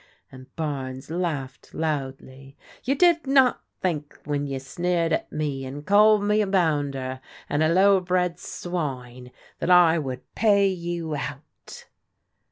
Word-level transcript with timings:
"and 0.31 0.47
Barnes 0.55 1.11
laughed 1.11 1.75
loudly." 1.75 2.57
You 2.85 2.95
did 2.95 3.27
not 3.27 3.61
think 3.83 4.17
when 4.25 4.47
you 4.47 4.57
sneered 4.57 5.13
at 5.13 5.31
me 5.31 5.63
and 5.63 5.85
called 5.85 6.23
me 6.23 6.41
a 6.41 6.47
boimder, 6.47 7.19
and 7.47 7.61
a 7.61 7.69
low 7.69 7.99
bred 7.99 8.39
swine, 8.39 9.29
that 9.59 9.69
I 9.69 9.99
would 9.99 10.33
pay 10.33 10.67
you 10.69 11.15
out." 11.15 11.85